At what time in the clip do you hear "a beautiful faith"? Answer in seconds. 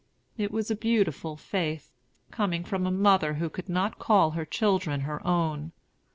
0.71-1.91